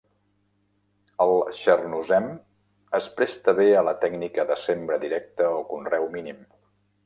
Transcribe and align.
El 1.25 1.33
txernozem 1.57 2.25
es 3.01 3.11
presta 3.21 3.55
bé 3.61 3.69
a 3.77 3.85
la 3.91 3.95
tècnica 4.07 4.49
de 4.53 4.59
sembra 4.67 5.01
directa 5.07 5.55
o 5.63 5.65
conreu 5.75 6.13
mínim. 6.21 6.45